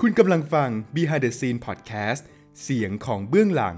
[0.00, 2.22] คุณกำลังฟัง Behind the Scene Podcast
[2.62, 3.76] เสียงของเบื้องหลัง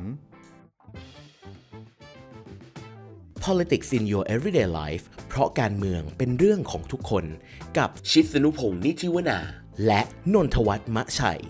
[3.44, 7.24] Politics in your everyday life เพราะการเมืองเป็นเรื่องของทุกคน
[7.78, 9.38] กับชิสนุพงศ์นิธิวนา
[9.86, 10.00] และ
[10.32, 11.40] นนทวัฒน์มะชัย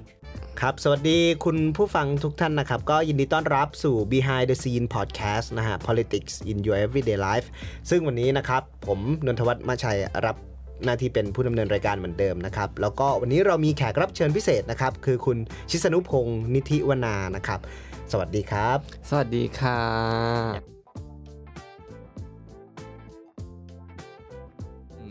[0.60, 7.46] ครับ สวัสดีคุณผู้ฟังทุกท่านนะครับ ก็ยินดีต้อนรับสู่ Behind the Scene Podcast นะฮะ Politics in your everyday life
[7.90, 10.36] ซึ่งวันนี้นะครับ ผมนนทวัฒน์มาชัยรับ
[10.84, 15.38] หน้าที่เป็นผู้ดำเนินรายการเหมือนเดิมนะครับ แล้วก็วันนี้เรามีแขกรับเชิญพิเศษนะครับ คือคุณ
[15.70, 17.60] ชิสนุพงศ์นิธิวนานะครับ
[18.12, 19.80] สวัสดีครับ สวัสดีค่ะ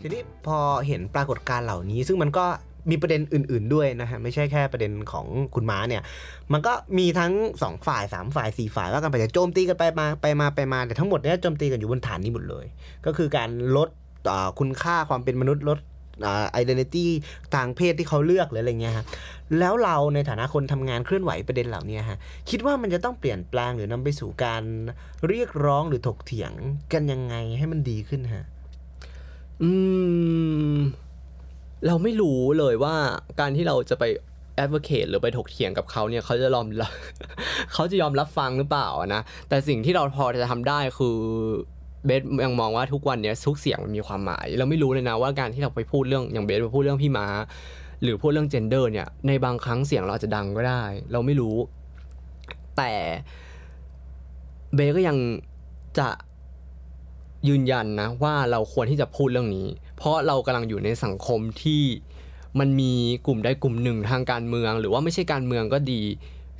[0.00, 2.46] ทีนี้พอเห็นปรากฏการณ์เหล่านี้ ซึ่งมันก็
[2.90, 6.02] มีประเด็นอื่น ๆด้วยนะฮะไม่ใช่แค่ประเด็นของคุณม้าเนี่ย
[6.52, 12.66] มันก็มีทั้ง 2 ฝ่าย 3 ฝ่าย 4 ฝ่ายว่ากันไปจะโจมตีกันไปมาไปมาไปมาแต่ทั้งหมดเนี้ยโจมตีกันอยู่บนฐานนี้หมดเลย
[13.06, 14.07] ก็คือการลดอ่า
[14.58, 15.78] คุณค่าความเป็นมนุษย์ลด
[16.52, 17.10] ไอเดนิตี้
[17.54, 19.04] ทางเพศที่เขาเลือกหรืออะไรเงี้ยฮะ
[19.58, 22.18] แล้วเราในฐานะคนทำงานเคลื่อนไหวประเด็นเหล่านี้ฮะ
[22.50, 24.62] คิดว่ามันจะต้องเปลี่ยนแปลงหรือนำไปสู่การ
[25.28, 26.52] เรียกร้องหรือถกเถียง
[26.92, 28.44] กันยังไงให้มันดีขึ้นฮะ
[29.62, 29.70] อื
[30.72, 30.76] ม
[31.86, 32.94] เราไม่รู้เลยว่า
[33.40, 34.04] การที่เราจะไป
[34.62, 36.92] advocate หรือไปถกเถียงกับเขาเนี่ยเขาจะยอมรับ
[37.72, 41.18] เขาจะยอมรับฟังหรือเปล่านะแต่สิ่งที่เราพอจะทำได้คือ
[42.04, 47.26] เบสยังมองว่าทุกวันนี้ทุกเสียงมันมีความหมาย เราไม่รู้เลยนะว่าการที่เราไปพูดเรื่องอย่างเบสไปพูดเรื่องพี่ม้า
[48.02, 50.82] หรือพูดเรื่อง gender เนี่ยในบางครั้งเสียงเราอาจจะดังก็ได้
[51.12, 51.56] เราไม่รู้
[52.76, 52.92] แต่
[54.74, 55.16] เบสก็ยัง
[55.98, 56.08] จะ
[57.48, 61.82] ยืนยันนะว่าเราควรที่จะพูดเรื่องนี้ เพราะเรากำลังอยู่ในสังคมที่
[62.58, 62.92] มันมี
[63.26, 66.02] กลุ่มใดกลุ่มหนึ่งทางการเมือง หรือว่าไม่ใช่การเมืองก็ดี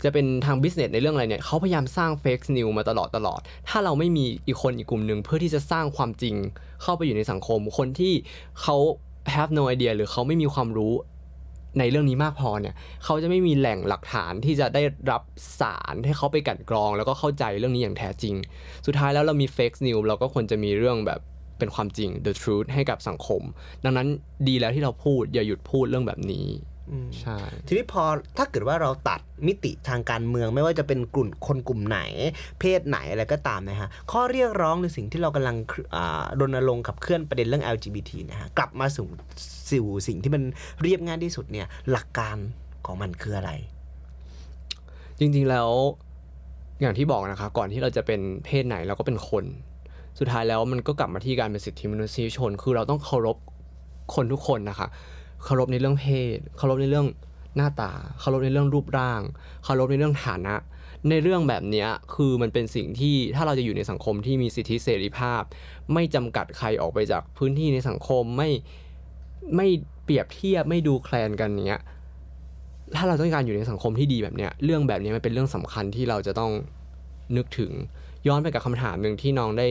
[0.04, 6.34] จะเป็นทาง business ในเรื่องอะไรเนี่ยเขาพยายามสร้าง fake news มาตลอดตลอด ถ้าเราไม่มีอีกคนอีกกลุ่มหนึ่งเพื่อที่จะสร้างความจริง
[6.82, 8.14] เข้าไปอยู่ในสังคม คนที่
[8.60, 8.76] เขา
[9.34, 10.94] have no idea หรือเขาไม่มีความรู้
[11.78, 12.74] ในเรื่องนี้มากพอเนี่ย
[13.04, 15.22] เขาจะไม่มีแหล่งหลักฐานที่จะได้รับ
[15.60, 18.34] สารให้เขาไปกลั่นกรอง แล้วก็เข้าใจเรื่องนี้อย่างแท้จริง
[18.86, 21.20] สุดท้ายแล้วเรามี fake news เราก็ควรจะมีเรื่องแบบ
[21.58, 23.42] เป็นความจริง the truth ให้กับสังคม
[23.84, 24.08] ดังนั้น
[24.48, 26.46] ดีแล้วที่เราพูดอย่าหยุดพูดเรื่องแบบนี้
[27.20, 28.02] ใช่ทีนี้พอ
[28.36, 32.00] ถ้าเกิดว่าเราตัดมิติทางการเมืองไม่ว่าจะเป็นกลุ่มคนกลุ่มไหน
[32.60, 35.56] เพศไหนอะไรก็ตามนะฮะข้อเรียกร้องหรือสิ่งที่เรากำลัง
[35.94, 39.08] อ่ารณรงค์ขับเคลื่อนประเด็นเรื่อง LGBT นะฮะกลับมาสู่
[39.70, 40.42] สู่สิ่งที่มัน
[40.82, 42.36] เรียบง่ายที่สุดเนี่ยหลักการ
[42.86, 43.50] ของมันคืออะไร
[45.18, 45.70] จริงๆแล้ว
[46.80, 49.44] อย่างที่บอกนะคะก่อนที่เราจะเป็นเพศไหนเราก็เป็นคน
[50.18, 53.36] สุดท้ายแล้วมันก็กลับมาที่การเป็นสิทธิมนุษยชน คือเราต้องเคารพ
[54.14, 54.88] คนทุกคนนะคะ
[55.44, 56.06] เคารพในเรื่องเพ
[56.36, 57.06] ศเคารพในเรื่อง
[57.56, 59.22] หน้าตาเคารพในเรื่องรูปร่าง
[59.64, 60.54] เคารพในเรื่องฐานะ
[61.10, 65.42] ในเรื่องแบบนี้คือมันเป็นสิ่งที่ถ้าเราจะอยู่ในสังคมที่มีสิทธิเสรีภาพ
[65.94, 68.50] ไม่จำกัดใครออกไปจากพื้นที่ในสังคมไม่
[69.56, 69.66] ไม่
[70.04, 71.82] เปรียบเทียบไม่ดูแคลนกันเนี้ย
[72.96, 76.52] ถ้าเราต้องการอยู่ในสังคมที่ดีแบบเนี้ยเรื่องแบบนี้มันเป็นเรื่องสำคัญที่เราจะต้อง
[77.36, 77.70] นึกถึง
[78.26, 79.68] ย้อนไปกับคำถามหนึ่งที่น้องได้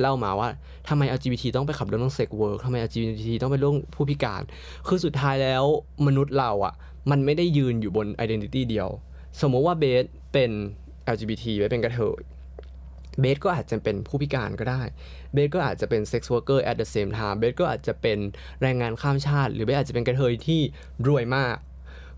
[0.00, 0.48] เล่ามาว่า
[0.88, 4.42] ทำไม LGBT ต้องไปขับเรื่องเรื่อง sex work ทำไม LGBT ต้องไปเรื่องผู้พิการ
[4.86, 5.64] คือสุดท้ายแล้ว
[6.06, 6.74] มนุษย์เราอะ
[7.10, 8.88] มันไม่ได้ยืนอยู่บน identity เดียว
[9.40, 10.50] สมมติว่าเบสเป็น
[11.14, 12.20] LGBT เบสเป็นกระเทย
[13.20, 14.82] เบสก็อาจจะเป็นผู้พิการก็ได้
[15.32, 18.18] เบสก็อาจจะเป็น sex worker at the same time เบสก็อาจจะเป็น
[18.62, 20.60] แรงงานข้ามชาติ หรือเบสอาจจะเป็นกระเทยที่
[21.08, 21.56] รวยมาก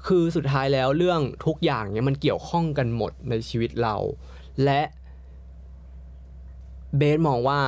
[0.07, 3.97] คือสุดท้ายแล้วเรื่องทุกอย่างเนี่ยมันเกี่ยวข้องกันหมดในชีวิตเรา
[4.65, 4.81] และ
[6.97, 7.61] เบสมองว่า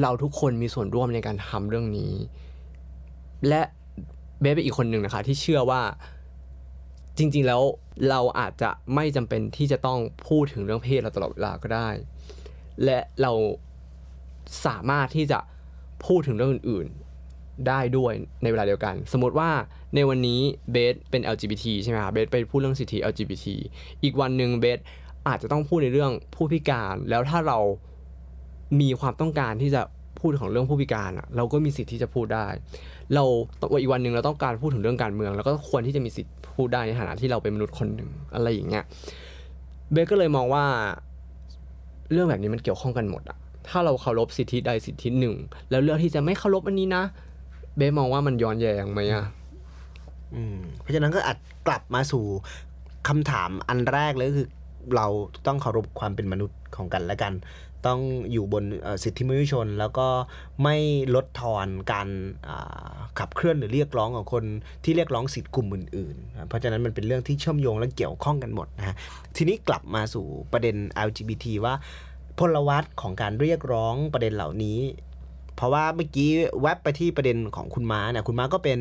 [0.00, 2.12] เราทุกคนมีส่วนร่วมในการทำเรื่องนี้
[3.48, 3.62] และ
[4.40, 5.82] เบสเป็นอีกคนหนึ่งนะคะ ที่เชื่อว่า
[7.18, 7.62] จริง ๆ แล้ว
[8.10, 11.88] เราอาจจะไม่จำเป็นที่จะต้องพูดถึงเรื่องเพศเราตลอดเวลาก็ได้
[12.84, 13.32] และเรา
[14.66, 15.38] สามารถที่จะ
[16.06, 16.86] พูดถึงเรื่องอื่น
[17.28, 18.12] ๆ ได้ด้วย
[18.42, 19.50] ในเวลาเดียวกัน สมมติว่า
[19.94, 20.40] ในวันนี้
[20.72, 23.46] เบสเป็น LGBT ใช่ไหมคะเบสไปพูดเรื่องสิทธิ LGBT
[24.02, 24.78] อีกวันหนึ่งเบส
[25.28, 27.58] อาจจะต้องพูดในเรื่องผู้พิการ แล้วถ้าเรา
[28.80, 29.82] มีความต้องการที่จะ
[30.20, 32.46] พูดของเรื่องผู้พิการอะเราก็มีสิทธิ์ที่จะพูดได้
[33.14, 33.24] เรา
[33.80, 38.84] อีกวันหนึ่งเราต้องการพูดถึงเรื่องการเมืองแล้วก็ควรที่จะมีสิทธิ์พูดได้ในฐานะที่เราเป็นมนุษย์คนหนึ่งอะไรอย่างเงี้ย
[39.92, 40.64] เบสก็เลยมองว่า
[42.12, 43.36] เรื่องแบบนี้มันเกี่ยวข้องกันหมดอะ
[43.68, 45.34] ถ้าเราเคารพสิทธิใดสิทธิหนึ่ง
[45.70, 47.04] แล้วเลือกที่จะไม่เคารพอันนี้นะ
[47.76, 49.24] เบสมองว่ามันย้อนแย้งไหมอะ
[50.34, 51.36] อืมเพราะฉะนั้นก็อาจ
[51.66, 52.24] กลับมาสู่
[53.08, 54.48] คำถามอันแรกเลยก็คือ
[54.96, 55.06] เรา
[55.46, 57.32] ต้องเคารพความเป็นมนุษย์ของกันและกัน
[57.86, 58.00] ต้อง
[58.32, 58.64] อยู่บน
[59.02, 60.08] สิทธิมนุษยชน แล้วก็
[60.62, 60.76] ไม่
[61.14, 62.08] ลดทอนการ
[63.18, 64.44] ขับเคลื่อนหรือเรียกร้องของคน
[64.84, 68.96] ที่เรียกร้องสิทธิกลุ่มอื่นๆนเพราะฉะนั้นมันเป็นเรื่องที่เชื่อมโยงและเกี่ยวข้องกันหมดนะฮะ
[69.36, 70.76] ทีนี้กลับมาสู่ประเด็น
[71.08, 71.74] LGBT ว่า
[72.38, 74.80] พลวัตของการเรียกร้องประเด็นเหล่านี้
[75.56, 76.30] เพราะว่าเมื่อกี้
[76.60, 78.78] แวบไปที่ประเด็นของคุณม้าเนี่ยคุณม้าก็เป็น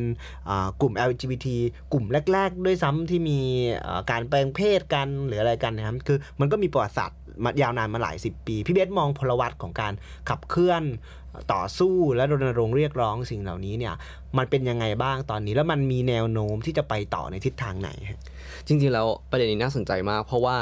[0.82, 1.48] กลุ่ม LGBT
[1.92, 3.40] กลุ่มแรก ๆ ด้วยซ้ำที่มี
[4.12, 9.94] การแปลงเพศกันหรืออะไรกันนะครับคือมันก็มีประวัติศาสตร์ มายาวนานมาหลายสิบปี พี่เบสมองพลวัตของการ
[10.30, 10.84] ขับเคลื่อน
[11.54, 13.94] ต่อสู้และรณรงค์เรียกร้องสิ่งเหล่านี้เนี่ย
[14.38, 18.20] มันเป็นยังไงบ้างตอนนี้ แล้วมันมีแนวโน้มที่จะไปต่อในทิศทางไหนฮะ
[18.68, 20.56] จริงๆแล้วประเด็นนี้น่าสนใจมาก เพราะว่า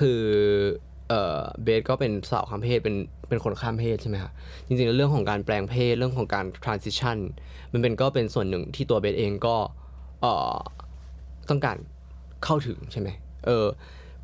[0.00, 0.20] คือ
[1.08, 2.96] เออเบสก็เป็นสาวข้ามเพศเป็น
[3.28, 4.32] เป็นคนข้ามเพศใช่ไหมคะ
[4.66, 7.18] จริงๆแล้วเรื่องของการแปลงเพศเรื่องของการ transition
[7.72, 9.56] มันเป็นก็เป็นส่วนหนึ่งที่ตัวเบสเองก็
[10.20, 10.56] เออ
[11.50, 11.76] ต้องการ
[12.44, 13.08] เข้าถึงใช่ไหม
[13.46, 13.66] เออ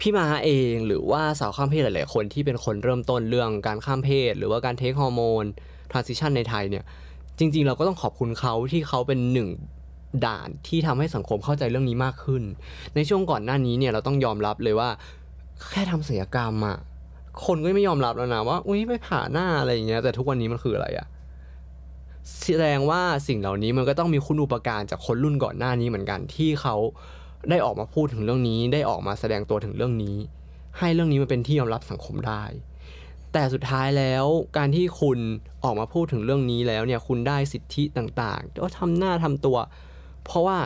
[0.00, 5.44] พี่มาเองหรือว่าสาวข้ามเพศหลาย ๆ คนที่เป็นคนเริ่มต้นเรื่องการข้ามเพศ หรือว่าการเทคฮอร์โมน
[5.91, 6.85] transition ในไทยเนี่ย
[7.38, 9.49] จริง ๆ เราก็ต้องขอบคุณเขาที่เขาเป็นหนึ่ง
[10.26, 12.43] ด่านที่ทำให้สังคมเข้าใจเรื่องนี้มากขึ้น
[12.94, 14.88] ในช่วงก่อนหน้านี้เนี่ยเราต้องยอมรับเลยว่า
[15.69, 16.76] แค่ทำศัลยกรรมอะ
[17.44, 21.06] คนก็ไม่ยอมรับแล้วนะว่าอุ้ยไปผ่าหน้าอะไรอย่างเงี้ยแต่ทุกวันนี้มันคืออะไรอะ
[22.43, 26.76] แสดงว่าสิ่งเหล่านี้มันก็ต้องมีคุณอุปการจากคนรุ่นก่อนหน้านี้เหมือนกันที่เขา
[27.50, 30.16] ได้ออกมาพูดถึงเรื่องนี้ ได้ออกมาแสดงตัวถึงเรื่องนี้
[30.78, 32.44] ให้เรื่องนี้มันเป็นที่ยอมรับสังคมได้
[33.32, 34.25] แต่สุดท้ายแล้ว
[34.56, 35.19] การที่คุณ
[35.64, 39.56] ออกมาพูดถึงเรื่องนี้แล้วเนี่ยคุณได้สิทธิต่างๆก็ทำหน้าทำตัว
[40.25, 40.58] เพราะว่า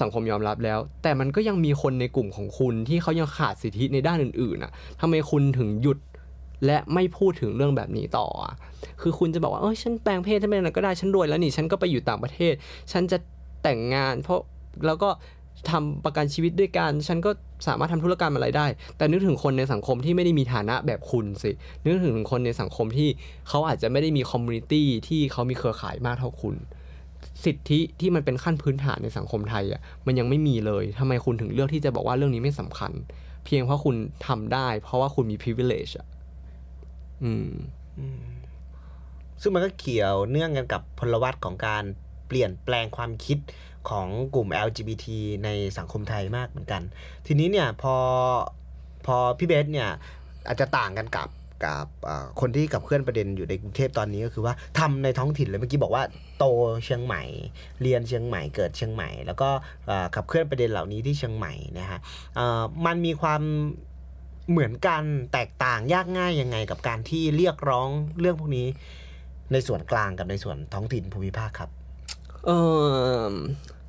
[0.00, 5.98] สังคมยอมรับแล้ว แต่มันก็ยังมีคนในกลุ่มของคุณที่เขายังขาดสิทธิในด้านอื่นๆน่ะทำไมคุณถึงหยุด
[6.66, 8.26] และไม่พูดถึงเรื่องแบบนี้ต่อ
[9.00, 12.54] คือคุณจะบอกว่าเออฉันแปลงเพศฉันเป็นอะไรก็ได้ ฉันรวยแล้วนี่ ฉันก็ไปอยู่ต่างประเทศ
[12.92, 13.18] ฉันจะ
[13.62, 14.40] แต่งงาน เพราะ
[14.86, 15.08] แล้วก็
[15.70, 17.30] ทำประกันชีวิตด้วยกัน ฉันก็
[17.66, 18.66] สามารถทำธุรกรรมอะไรได้
[18.96, 21.50] แต่นึกถึงคนในสังคมที่ไม่ได้มีฐานะแบบคุณสิ
[21.84, 23.08] นึกถึงคนในสังคมที่
[23.48, 26.56] เขาอาจจะไม่ได้มีคอมมูนิตี้ที่เขามีเครือข่ายมากเท่าคุณ
[27.44, 32.92] สิทธิที่มันเป็นขั้นพื้นฐานในสังคมไทยอะมันยังไม่มีเลยทำไมคุณถึงเลือกที่จะบอกว่าเรื่องนี้ไม่สำคัญ
[33.44, 36.06] เพียงเพราะคุณทำได้ เพราะว่าคุณมี privilege อะ
[37.24, 37.50] อืม
[39.40, 41.84] ซึ่งมันก็เกี่ยวเนื่องกันกับพลวัตของการ
[42.28, 43.38] เปลี่ยนแปลงความคิด
[43.90, 45.06] ของกลุ่ม LGBT
[45.44, 45.48] ใน
[45.78, 46.82] สังคมไทยมากเหมือนกัน
[47.26, 47.96] ทีนี้เนี่ยพอ
[49.06, 49.88] พอพี่เบสเนี่ย
[50.46, 51.28] อาจจะต่างกันกับ
[51.64, 51.86] กับ
[52.40, 56.04] คนที่กับเคลื่อนประเด็นอยู่ในกรุงเทพตอนนี้ก็คือว่าทำในท้องถิ่นเลยเมื่อกี้บอกว่า
[56.38, 56.44] โต
[56.84, 57.22] เชียงใหม่
[57.82, 59.48] เรียนเชียงใหม่เกิดเชียงใหม่ แล้วก็
[60.14, 62.00] ขับเคลื่อนประเด็นเหล่านี้ที่เชียงใหม่นะฮะ
[62.86, 63.42] มันมีความ
[64.50, 65.02] เหมือนกัน
[65.32, 67.88] แตกต่างยากง่ายยังไงกับการที่เรียกร้อง
[68.20, 68.66] เรื่องพวกนี้
[69.52, 71.70] ในส่วนกลางกับในส่วนท้องถิ่นภูมิภาคครับ
[72.46, 72.50] เอ
[73.30, 73.32] อ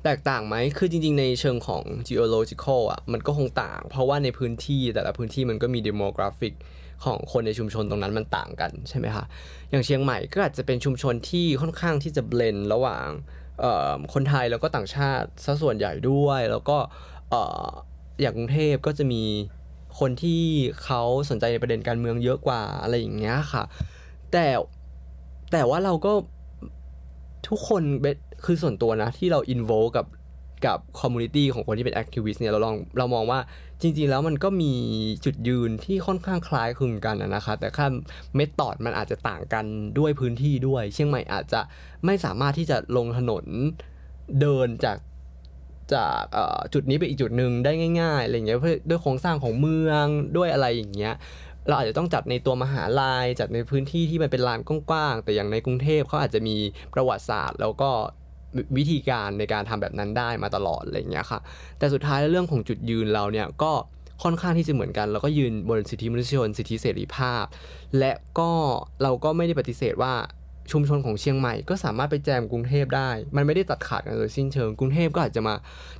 [0.04, 6.54] แตกต่างไหมคือจริง ๆ ในเชิงของ geological อะ มันก็คงต่าง เพราะว่าในพื้นที่แต่ละพื้นที่มันก็มี demographic
[7.04, 9.24] ของคนในชุมชนตรงนั้นมันต่างกันใช่ไหมคะ
[9.70, 13.06] อย่างเชียงใหม่ก็อาจจะเป็นชุมชนที่ค่อนข้างที่จะ blend ระหว่าง
[14.14, 16.76] คนไทยแล้วก็ต่างชาติซะส่วนใหญ่ด้วย แล้วก็
[17.32, 19.22] อย่างกรุงเทพก็จะมี
[19.98, 20.42] คนที่
[20.84, 23.64] เขาสนใจในประเด็นการเมืองเยอะกว่าอะไรอย่างเงี้ยค่ะ
[24.32, 24.46] แต่
[25.52, 26.12] แต่ว่าเราก็
[27.48, 30.06] ทุกคนเบส คือส่วนตัวนะ ที่เราอินโวกับ
[30.66, 33.40] กับ community ของคนที่เป็น activist เนี่ยเราลองเรามองว่า
[33.82, 34.72] จริง ๆ แล้วมันก็มี
[35.24, 37.86] จุดยืนที่ค่อนข้างคล้ายคลึงกันนะนะคะแต่แค่
[38.34, 39.64] เมธอดมันอาจจะต่างกัน
[39.98, 41.60] ด้วยพื้นที่ด้วย เชียงใหม่อาจจะ
[42.04, 43.44] ไม่สามารถที่จะลงถนน
[44.40, 44.98] เดินจาก
[45.94, 46.22] จาก
[46.74, 50.06] จุดนี้ไปอีกจุดหนึ่งได้ง่ายๆอะไรอย่างเงี้ยเพื่อด้วยโครงสร้างของเมือง
[50.36, 51.14] ด้วยอะไรอย่างเงี้ย
[51.68, 56.56] เราอาจจะต้องจัดในตัวมหาลัยจัดในพื้นที่ที่มันเป็นลานกว้างๆแต่อย่างในกรุงเทพเขาอาจจะมี
[56.94, 57.90] ประวัติศาสตร์ แล้วก็
[58.56, 61.40] วิวิธีการในการทำแบบนั้นได้มาตลอดอะไรอย่างเงี้ยค่ะ
[61.78, 63.72] แต่สุดท้ายแล้วเรื่องของจุดยืนเราเนี่ยก็
[64.22, 67.44] ค่อนข้างที่จะเหมือนกัน เราก็ยืนบนสิทธิมนุษยชน สิทธิเสรีภาพ
[67.98, 68.50] และก็
[69.02, 70.14] เราก็ไม่ได้ปฏิเสธว่า
[70.72, 75.54] ชุมชนของเชียงใหม่ก็สามารถไปแจมกรุงเทพได้ มันไม่ได้ตัดขาดกันโดยสิ้นเชิง กรุงเทพก็อาจจะมา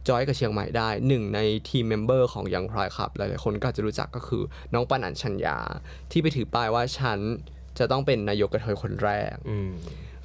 [0.09, 4.43] จอยกับเชียงใหม่ได้ หนึ่งใน team member ของ Young Pride Club หลายๆคนก็อาจจะรู้จักก็คือ
[4.75, 5.57] น้องปันอัญชัญญา
[6.11, 7.19] ที่ไปถือป้ายว่าฉัน
[7.79, 9.71] จะต้องเป็นนายกกระเทยคนแรกอืม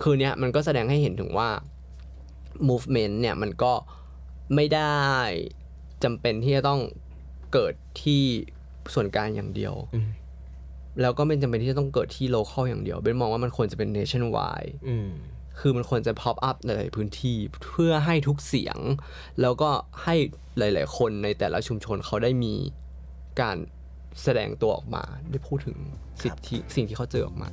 [0.02, 1.50] คือเนี้ยมันก็แสดงให้เห็นถึงว่า
[2.70, 3.74] movement เนี่ยมันก็
[4.56, 5.00] ไม่ได้
[6.04, 6.82] จำเป็นที่จะต้อง
[7.54, 8.22] เกิดที่
[8.94, 10.10] ส่วนกลางอย่างเดียวอืม
[11.02, 15.10] แล้วก็ไม่จำเป็นที่จะต้องเกิดที่ local อย่างเดียวเบนมองว่ามันควรจะเป็น nationwide อืม
[15.60, 18.78] คือมันควรจะ pop up ในหลายๆพื้นที่เพื่อให้ทุกเสียง
[19.42, 19.70] แล้วก็
[20.04, 20.16] ให้
[20.58, 22.54] หลาย ๆ คนในแต่ละชุมชนเขาได้มี
[23.42, 23.58] การ
[24.24, 25.78] แสดงตัวออกมา ได้พูดถึง
[26.22, 27.50] สิทธิสิ่งที่เขาเจอออกมา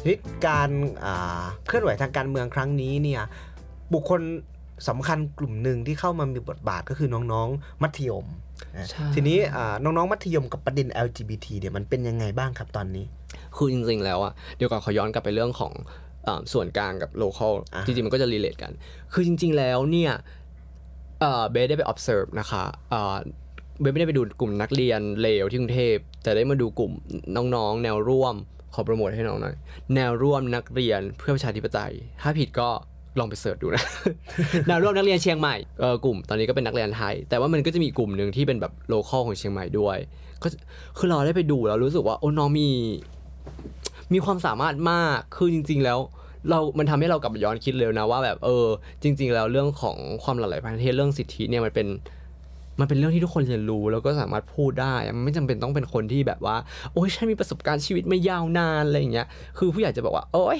[0.00, 0.70] ทีนี้การ
[1.04, 3.22] อ่าเคลื่อนไหวทางการเมืองครั้งนี้เนี่ย
[3.94, 4.20] บุคคล
[4.88, 8.26] สำคัญกลุ่มหนึ่งที่เข้ามามีบทบาทก็คือน้องๆ มัธยม
[8.76, 13.04] นะใช่ทีนี้อ่าน้องๆ มัธยมกับประเด็น LGBT เนี่ยมันเป็นยังไงบ้างครับตอนนี้
[13.56, 15.72] คือจริงๆ แล้วอะเดี๋ยวก่อนขอย้อนกลับไปเรื่องของ
[16.26, 18.72] อาส่วนกลางกับ local อ่าจริงๆ มันก็จะ relate กัน
[19.12, 20.12] คือจริงๆ แล้วเนี่ย
[21.20, 23.16] เอ่อเบสได้ไป observe นะคะเอ่อ
[23.80, 26.92] เบสไม่ได้ไปดูกลุ่มนักเรียนเลวที่กรุงเทพ แต่ได้มาดูกลุ่ม
[27.36, 28.34] น้องๆ แนวร่วม
[28.74, 29.54] ขอโปรโมทให้น้องหน่อย
[29.94, 32.68] แนวร่วมนักเรียนเพื่อประชาธิปไตย ถ้าผิดก็
[33.18, 33.84] ลองไปเสิร์ชดูนะ
[34.68, 39.96] แนวร่วมนักเรียนเชียงใหม่เออกลุ่มตอนนี้ก็เป็นนักเรียนไทย แต่ว่ามันก็จะมีกลุ่มหนึ่งที่เป็นแบบโลคอลของเชียงใหม่ด้วย
[40.42, 40.48] ก็
[40.98, 42.68] คือเราได้ไปดูแล้วรู้สึกว่าโอ้น้องมี
[44.12, 45.98] มีความสามารถมาก คือจริง ๆ แล้ว
[46.50, 48.66] เรา มันทำให้เรากลับย้อนคิดเลยนะว่าแบบเออ
[49.02, 51.86] จริง ๆ แล้วเรื่องของความหลากหลายประเทศเรื่องสิทธิเนี่ยมันเป็น
[52.78, 56.56] มันเป็นเรื่องที่ทุกคนเรียนรู้แล้วก็สามารถพูดได้อะมันไม่จำเป็นต้องเป็นคนที่แบบว่า
[56.92, 59.26] โอ้ยฉันมีประสบการณ์ชีวิตมายาวนานอะไรอย่างเงี้ย
[59.58, 60.58] คือผู้ใหญ่จะบอกว่า โอ้ย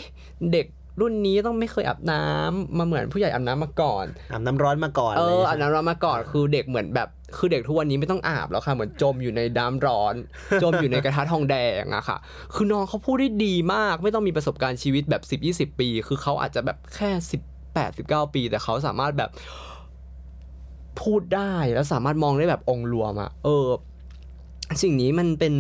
[0.52, 0.66] เด็ก
[1.00, 10.14] รุ่นนี้ต้องไม่เคยอาบน้ำมาเหมือนผู้ใหญ่อาบน้ำมาก่อนอาบน้ำร้อนมาก่อนเอลอยอาบน้ำร้อนมาก่อนคือเด็กเหมือนแบบคือเด็กทุกวันนี้ไม่ต้องอาบแล้วค่ะเหมือนจมอยู่ในน้ำร้อน
[10.62, 12.16] จมอยู่ในกระทะทองแดงอะค่ะ
[12.54, 17.10] คือน้องเขาพูดได้ดีมาก ไม่ต้องมีประสบการณ์ชีวิตแบบ 10 20 ปี คือเขาอาจจะแบบแค่
[17.74, 19.30] 18 19 ปี แต่เขาสามารถแบบ
[21.00, 23.66] พูดได้แล้วสามารถมองได้แบบองค์รวมอะเออ
[24.82, 25.54] สิ่งนี้มันเป็น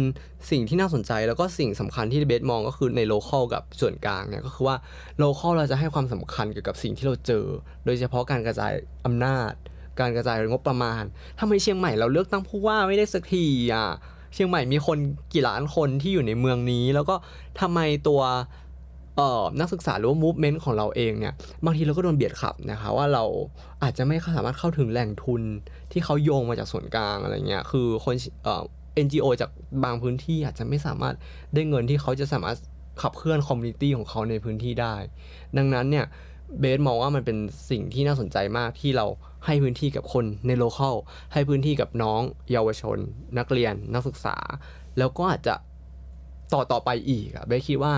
[0.50, 4.76] สิ่งที่น่าสนใจแล้วก็สิ่งสำคัญที่เบสมองก็คือใน local กับส่วนกลางเนี่ยก็คือว่า
[5.18, 7.44] local เราจะให้ความสำคัญเกี่ยวกับสิ่งที่เราเจอ
[7.84, 8.72] โดยเฉพาะการกระจาย
[9.06, 9.52] อำนาจ
[10.00, 11.02] การกระจายงบประมาณ
[11.38, 13.86] ทำไมเชียงใหม่เราเลือกตั้งผู้ว่าไม่ได้สักทีอะ
[14.34, 14.98] เชียงใหม่มีคน
[15.32, 17.14] กี่ล้านคนที่อยู่ในเมืองนี้ แล้วก็
[17.60, 18.20] ทำไมตัว
[19.60, 21.34] นักศึกษาหรือว่า movement ของเราเองเนี่ย
[21.64, 23.24] บางทีเราก็โดนเบียดขับนะคะว่าเรา
[23.82, 25.42] อาจจะไม่สามารถเข้าถึงแหล่งทุน
[25.92, 28.62] ที่เขาโยงมาจากส่วนกลางอะไรเงี้ยคือคนเอ่อ
[29.04, 29.50] NGO จาก
[29.84, 31.14] บางพื้นที่อาจจะไม่สามารถ
[31.54, 32.58] ได้เงินที่เขาจะสามารถ
[33.02, 34.94] ขับเคลื่อน community ของเขาในพื้นที่ได้
[35.56, 36.06] ดังนั้นเนี่ย
[36.60, 37.38] เบนมองว่ามันเป็น
[37.70, 39.06] สิ่งที่น่าสนใจมากที่เรา
[39.46, 40.96] ให้พื้นที่กับคนใน local
[41.32, 42.20] ให้พื้นที่กับน้อง
[42.52, 42.98] เยาวชน
[43.38, 44.36] นักเรียนนักศึกษา
[44.98, 45.54] แล้วก็อาจจะ
[46.52, 47.94] ต่อต่อไปอีกอะเบสคิดว่า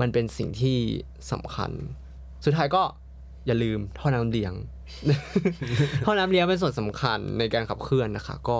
[0.00, 0.76] มันเป็นสิ่งที่
[1.32, 1.70] สำคัญ
[2.44, 2.82] สุดท้ายก็
[3.46, 4.54] อย่าลืมท่อน้ำเลี้ยง
[6.04, 8.58] ท่อน้ำเลี้ยงเป็นส่วนสำคัญในการขับเคลื่อนนะคะ ก็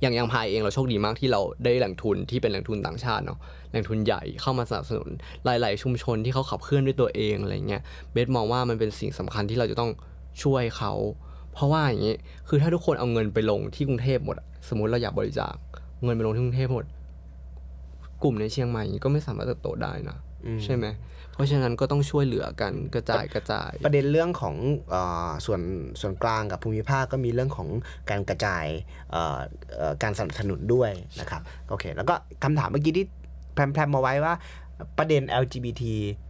[0.00, 3.38] อย่างยังพายเองเราโชคดีมากที่เราได้แหล่งทุนที่เป็นแหล่งทุนต่างชาติเนาะ
[3.70, 5.08] แหล่งทุนใหญ่เข้ามาสนับสนุน
[5.44, 9.90] หลาย ๆ ชุมชนที่เขาขับเคลื่อนด้วยตัวเองอะไรเงี้ยเบสมองว่ามันเป็นสิ่งสำคัญที่เราจะต้อง
[10.42, 10.92] ช่วยเขา
[11.52, 12.16] เพราะว่าอย่างนี้
[12.48, 14.36] คือถ้าทุกคนเอาเงินไปลงที่กรุงเทพหมด
[14.68, 15.54] สมมติเราอยากบริจาค
[16.04, 16.84] เงินไปลงที่กรุงเทพหมด
[18.22, 20.86] กลุ่มในเชียงใหม่ก็ไม่สามารถเติบโตได้นะอืมใช่ไหม
[21.34, 24.56] เพราะฉะนั้นก็ต้องช่วยเหลือกันกระจายกระจาย ประเด็นเรื่องของ
[24.90, 24.96] เอ
[25.28, 25.60] อส่วน
[26.00, 27.68] ส่วนกลางกับภูมิภาคก็มีเรื่องของ
[28.10, 28.64] การกระจาย
[29.10, 29.38] เอ่อ
[29.76, 33.06] เอ่อการสนับสนุนด้วยนะครับโอเค แล้วก็คำถามเมื่อกี้ที่
[33.54, 34.34] แพรมๆมาไว้ว่า
[34.98, 35.82] ประเด็น LGBT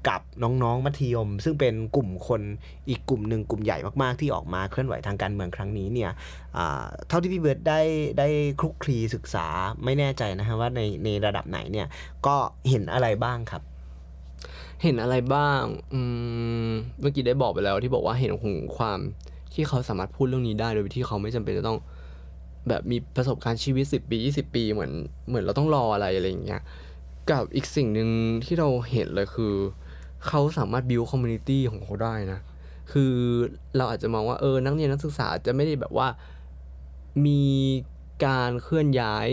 [0.09, 2.43] กับน้องๆ มัธยม ซึ่งเป็นกลุ่มคน
[2.89, 6.11] อีกกลุ่มหนึ่งกลุ่มใหญ่มากๆ ที่ออกมาเคลื่อนไหวทางการเมืองครั้งนี้เนี่ย
[7.09, 7.81] เท่าที่พี่เบิร์ดได้
[8.19, 8.29] ได้
[8.61, 9.47] คลุกคลีศึกษา
[9.85, 11.87] ไม่แน่ใจนะฮะว่าในในระดับไหนเนี่ย
[12.27, 12.37] ก็
[12.69, 13.63] เห็นอะไรบ้างครับ
[14.83, 15.63] เห็นอะไรบ้าง
[15.95, 16.01] อื
[16.69, 18.99] มเมื่อกี้ได้บอกไปแล้วที่บอกว่าเห็นถึงความ
[19.55, 21.79] ที่เขาสามารถพูดเรื่องนี้ได้โดยที่เขาไม่จำเป็นจะต้อง
[22.69, 24.93] แบบมีประสบการณ์ชีวิตสิบปียี่สิบปีเหมือน
[25.29, 26.63] เหมือนเราต้องรออะไรอะไรอย่างเงี้ย
[27.31, 28.09] กับอีกสิ่งหนึ่ง
[28.45, 29.55] ที่เราเห็นเลยคือ
[30.27, 32.41] เขาสามารถ build community ของเขาได้นะ
[32.93, 33.13] คือ
[33.77, 36.09] เราอาจจะมองว่าเออนักเรียนนักศึกษาอาจจะไม่ได้แบบว่า
[37.27, 37.43] มี
[38.27, 39.27] การเคลื่อนย้าย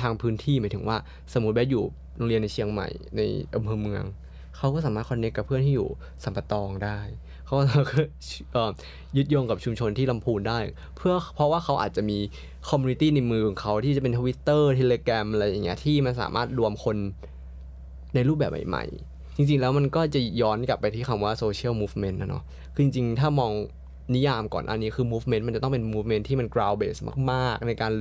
[0.00, 0.96] ทางพื้นที่หมายถึงว่า
[1.32, 1.84] สมมติแบทอยู่
[2.16, 3.20] โรงเรียนในเชียงใหม่ใน
[3.56, 4.04] อำเภอเมือง
[4.56, 5.88] เขาก็สามารถคอนเนคกับเพื่อนที่อยู่
[6.24, 7.00] สัมปตองได้
[7.46, 7.54] เขา
[8.54, 8.64] ก็
[9.16, 10.58] ยึดโยงกับชุมชนที่ลำพูนได้
[10.96, 12.18] เพื่อเพราะว่าเขาอาจจะมี
[12.68, 16.96] community ในมือของเขาที่จะเป็น Twitter Telegram อะไรอย่างเงี้ยที่มันสามารถรวมคน
[18.14, 22.42] ในรูปแบบใหม่ๆ จริงๆแล้วมันก็จะย้อนกลับไปที่คำว่า social movement นะเนาะ
[22.74, 23.52] คือจริงๆ ถ้ามอง
[24.14, 27.92] นิยามก่อนอันนี้คือ movement มันจะต้องเป็น movement ที่มัน ground base มากๆ ในการ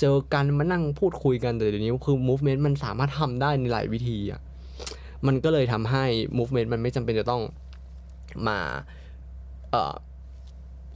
[0.00, 4.40] เจอกันมานั่งพูดคุยกันแต่เดี๋ยวนี้คือ movement มันสามารถทำได้ในหลายวิธีอะ
[5.26, 6.04] มันก็เลยทำให้
[6.38, 7.42] movement มันไม่จำเป็นจะต้อง
[8.48, 8.58] มา
[9.70, 9.94] เอ่อ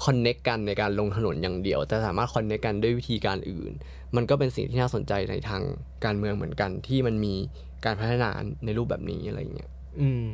[0.05, 3.73] connect กันในการลงถนนอย่างเดียว แต่สามารถ connect กันด้วยวิธีการอื่น
[4.17, 5.63] มันก็เป็นสิ่งที่น่าสนใจในทาง
[6.05, 7.35] การเมืองเหมือนกัน ที่มันมี
[7.85, 8.31] การพัฒนา
[8.65, 10.29] ในรูปแบบนี้อะไรอย่างเงี้ยอืม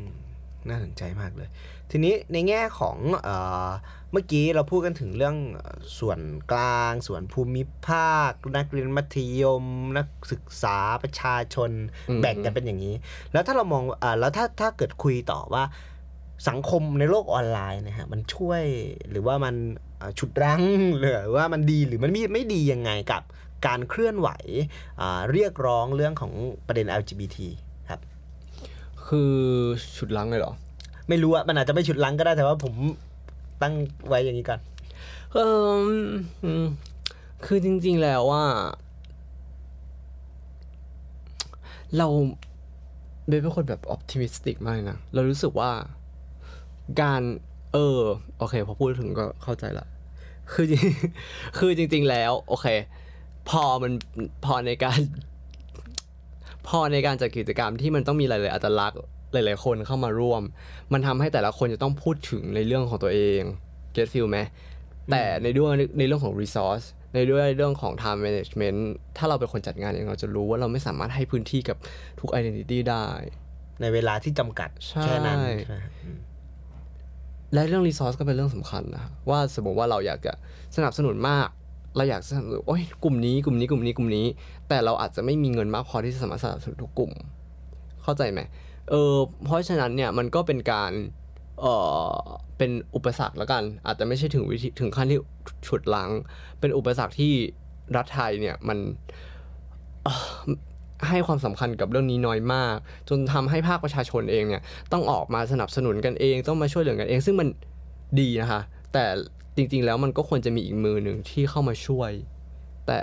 [0.68, 1.48] น่าสนใจมากเลย
[1.90, 3.28] ทีนี้ในแง่ของเอ
[3.68, 3.70] อ
[4.12, 6.20] เมื่อกี้เราพูดกันถึงเรื่องเอ่อส่วน
[6.52, 9.64] กลาง ส่วนภูมิภาค นักเรียนมัธยม
[9.98, 11.70] นักศึกษาประชาชน
[12.08, 12.94] อืมแบ่งกันเป็นอย่างนี้
[13.32, 15.64] แล้วถ้าเรามองอ่าแล้วถ้าถ้าเกิดคุยต่อว่า
[16.48, 18.62] สังคมในโลกออนไลน์นะฮะมันช่วย
[19.10, 19.54] หรือว่ามัน
[19.98, 20.62] เอ่อฉุดรั้ง
[20.98, 23.22] หรือว่ามันดีหรือมันไม่ไม่ดียังไงกับ
[23.66, 24.28] การเคลื่อนไหว
[25.00, 26.32] อ่าเรียกร้องเรื่องของ
[26.66, 27.38] ประเด็น LGBT
[27.90, 28.00] ครับ
[29.06, 29.34] คือ
[29.96, 30.52] ชุดลังเลยเหรอ
[31.08, 32.74] ไม่รู้อะมันอาจจะไม่ฉุดลังก็ได้แต่ว่าผม
[33.62, 33.74] ตั้ง
[34.08, 34.60] ไว้อย่างนี้ก่อน
[35.32, 35.38] เอ
[35.82, 35.86] อ
[36.44, 36.66] อืม
[37.46, 38.44] คือจริง ๆแล้วว่า
[41.98, 42.08] เรา
[43.26, 45.70] เบสเป็นคนแบบออ t ติมิสติกมากเลยนะ เรารู้สึกว่า
[47.00, 47.22] การ
[47.72, 48.00] เออ
[48.38, 49.86] โอเค พอพูดถึงก็เข้าใจละ
[50.52, 50.84] คือจริง
[51.58, 52.66] คือจริง ๆ แล้ว โอเค
[53.48, 53.92] พอมัน
[54.44, 55.00] พอในการ
[56.68, 59.00] พอในการจัดกิจกรรมที่มันต้องมีหลายๆอัตลักษณ์
[59.32, 60.42] หลายๆคนเข้ามาร่วม
[60.92, 63.40] มันทำให้แต่ละคนจะต้องพูดถึงในเรื่องของตัวเอง
[63.96, 64.38] get feel ไหม
[65.10, 65.68] แต่ในด้วย
[65.98, 68.80] ในเรื่องของ resource ในด้วยเรื่องของ time management
[69.16, 71.76] ถ้าเราเป็นคนจัดงานเองเราจะรู้ว่าเราไม่สามารถให้พื้นที่กับ
[72.20, 73.06] ทุก identity ได้
[73.80, 75.76] ในเวลาที่จำกัดใช่แค่นั้นใช่ไหม
[77.54, 80.32] และเรื่องรีซอสก็เป็นเรื่องสำคัญนะว่าสมมติว่าเราอยากจะ
[80.76, 81.48] สนับสนุนมาก
[81.96, 84.26] เราอยากสนับสนุนโอ้ยกลุ่มนี้กลุ่มนี้กลุ่มนี้กลุ่มนี้
[84.68, 87.12] แต่เราอาจจะไม่มีเงินมากพอที่จะสามารถสนับสนุนทุกกลุ่ม
[88.02, 88.40] เข้าใจไหม
[88.90, 90.92] เออเพราะฉะนั้นเนี่ยมันก็เป็นการ
[91.60, 91.66] เอ
[92.14, 92.16] อ
[92.58, 95.18] เป็นอุปสรรคล้วกัน อาจจะไม่ใช่ถึงวิธีถึงขั้นที่
[95.66, 96.10] ฉุดล้าง
[96.60, 97.32] เป็นอุปสรรคที่
[97.96, 98.78] รัฐไทยเนี่ยมัน
[101.08, 102.76] ให้ความสำคัญกับเรื่องนี้น้อยมาก
[103.08, 107.48] จนทำให้ภาคประชาชนเองเนี่ยต้องออกมาสนับสนุนกันเอง ต้องมาช่วยเหลือกันเอง ซึ่งมัน
[108.20, 108.60] ดีนะคะ
[108.92, 109.04] แต่
[109.56, 112.10] จริง ๆ แล้วมันก็ควรจะมีอีกมือหนึ่งที่เข้ามาช่วย
[112.86, 113.00] แต่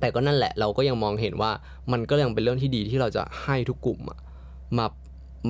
[0.00, 1.50] แต่ก็นั่นแหละ เราก็ยังมองเห็นว่า
[1.92, 4.18] มันก็ยังเป็นเรื่องที่ดีที่เราจะให้ทุกกลุ่มอะ
[4.78, 4.86] มา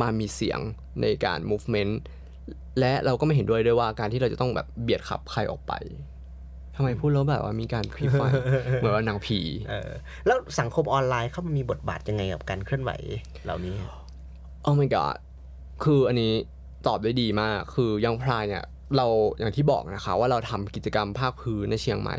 [0.00, 0.60] มามีเสียง
[1.00, 1.92] ในการ movement
[2.80, 5.72] และเราก็ไม่เห็นด้วยด้วยว่าการที่เราจะต้องแบบเบียดขับใครออกไป
[6.76, 8.22] ทำไมพูดแล้วแบบว่ามีการพรีไฟ
[8.78, 9.90] เหมือนว่าหนังผีเออ
[10.26, 12.90] แล้วสังคมออนไลน์เข้ามามีบทบาทยังไงกับการเคลื่อนไหว
[13.44, 13.74] เหล่านี้
[14.62, 15.16] โอ้ my god
[15.84, 16.32] คืออันนี้
[16.86, 18.64] ตอบได้ดีมาก คือยังพรายเนี่ย
[18.96, 19.06] เรา
[19.38, 22.14] อย่างที่บอกนะคะว่าเราทำกิจกรรมภาคพื้นในเชียงใหม่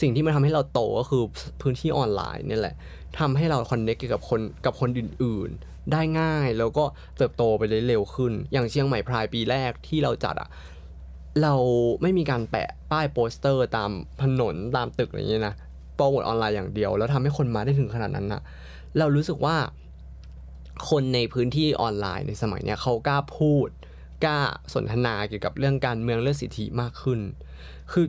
[0.00, 1.22] สิ่งที่มันทำให้เราโตก็คือ
[1.62, 2.74] พื้นที่ออนไลน์นี่แหละ
[3.18, 6.84] ทำให้เราคอนเน c t กับคนกับคนอื่นๆ ได้ง่ายแล้วก็
[7.16, 10.48] เติบโตไปได้เร็วขึ้น อย่างเชียงใหม่พรายปีแรกที่เราจัดอะ
[11.42, 11.54] เรา
[12.02, 13.90] ไม่มีการแปะป้ายโปสเตอร์ตาม
[14.22, 15.54] ถนนตามตึกอะไรเงี้ยนะ
[15.96, 18.42] โปรโมทออนไลน์อย่างเดียว แล้วทำให้คนมาได้ถึงขนาดนั้นนะ
[18.98, 19.56] เรารู้สึกว่า
[20.90, 23.68] คนในพื้นที่ออนไลน์ในสมัยเนี้ยเขากล้าพูด
[24.24, 24.38] กล้า
[24.74, 27.20] สนทนาเกี่ยวกับเรื่องการเมืองเรื่องสิทธิมากขึ้น
[27.92, 28.06] คือ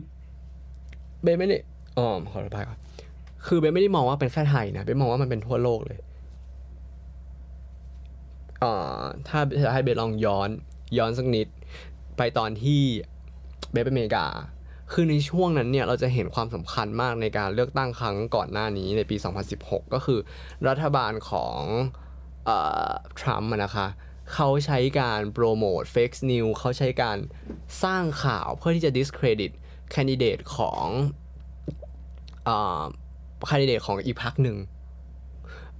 [1.22, 1.56] เบนไม่ได้
[1.98, 2.78] อ๋อขออภัยครับ
[3.46, 5.98] คือเบนไม่ได้มองว่าเป็นแค่ไทยนะเบนมองว่ามันเป็นทั่วโลกเลย
[8.62, 10.48] อ่าถ้าจะให้เบนลองย้อน
[10.98, 11.46] ย้อนสักนิด
[12.16, 12.80] ไปตอนที่
[13.72, 14.26] เบนไปอเมริกา
[14.92, 19.16] คือในช่วงนั้นเนี่ยเราจะเห็นความสำคัญมากในการเลือกตั้งครั้งก่อนหน้านี้ในปี
[19.50, 20.18] 2016 ก็คือ
[20.68, 21.58] รัฐบาลของ
[23.20, 23.86] ทรัมป์นะคะ
[24.34, 27.18] เขาใช้การโปรโมท fake news เขาใช้การ
[27.82, 29.52] สร้างข่าวเพื่อที่จะ discredit
[29.90, 30.84] แคนดิเดตของ
[33.46, 34.56] แคนดิเดตของอีกพรรคหนึ่ง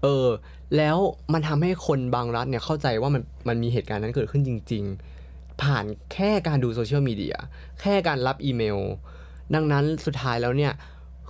[0.03, 0.29] เออ
[0.77, 0.97] แล้ว
[1.33, 4.85] มันทำให้คนบางรัฐเนี่ยเข้าใจว่ามันมันมีเหตุการณ์นั้นเกิดขึ้นจริง
[5.23, 7.37] ๆ ผ่านแค่การดูโซเชียลมีเดีย
[7.81, 8.79] แค่การรับอีเมล
[9.55, 10.73] ดังนั้นสุดท้ายแล้วเนี่ย